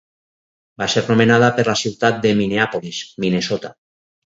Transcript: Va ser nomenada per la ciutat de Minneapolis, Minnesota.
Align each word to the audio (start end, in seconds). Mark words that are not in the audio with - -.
Va 0.81 0.87
ser 0.93 1.03
nomenada 1.09 1.51
per 1.59 1.67
la 1.69 1.77
ciutat 1.83 2.19
de 2.25 2.33
Minneapolis, 2.41 3.05
Minnesota. 3.27 3.75